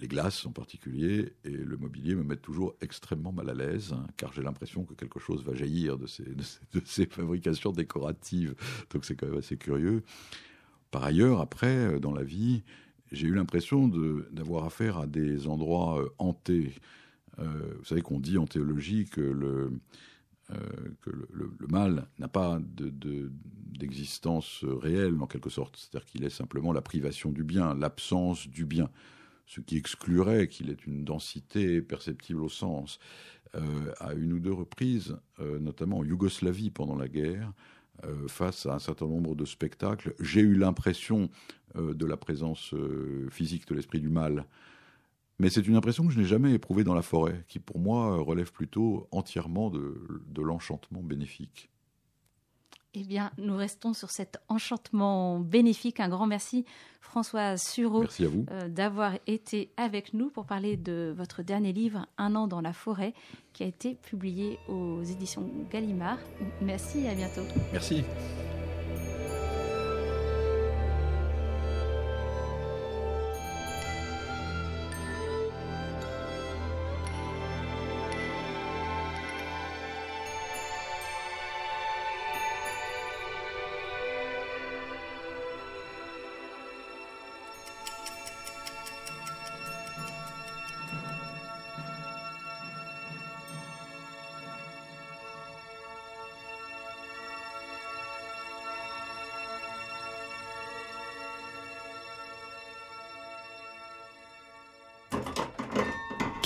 [0.00, 4.06] les glaces en particulier, et le mobilier me mettent toujours extrêmement mal à l'aise, hein,
[4.16, 8.54] car j'ai l'impression que quelque chose va jaillir de ces, de ces, fabrications décoratives.
[8.90, 10.02] Donc c'est quand même assez curieux.
[10.90, 12.62] Par ailleurs, après, euh, dans la vie,
[13.12, 13.88] j'ai eu l'impression
[14.30, 16.74] d'avoir affaire à des endroits euh, hantés.
[17.38, 19.72] Euh, vous savez qu'on dit en théologie que le,
[21.02, 22.58] que le, mal n'a pas
[23.78, 25.76] d'existence de, réelle, en quelque sorte.
[25.76, 28.90] C'est-à-dire qu'il est simplement la privation du bien, l'absence du bien
[29.50, 33.00] ce qui exclurait qu'il ait une densité perceptible au sens.
[33.56, 37.52] Euh, à une ou deux reprises, euh, notamment en Yougoslavie pendant la guerre,
[38.04, 41.28] euh, face à un certain nombre de spectacles, j'ai eu l'impression
[41.76, 42.74] de la présence
[43.30, 44.44] physique de l'esprit du mal.
[45.38, 48.16] Mais c'est une impression que je n'ai jamais éprouvée dans la forêt, qui pour moi
[48.16, 51.70] relève plutôt entièrement de l'enchantement bénéfique.
[52.94, 56.00] Eh bien, nous restons sur cet enchantement bénéfique.
[56.00, 56.64] Un grand merci,
[57.00, 62.48] François Sureau, euh, d'avoir été avec nous pour parler de votre dernier livre, Un an
[62.48, 63.14] dans la forêt,
[63.52, 66.18] qui a été publié aux éditions Gallimard.
[66.60, 67.42] Merci, à bientôt.
[67.72, 68.02] Merci.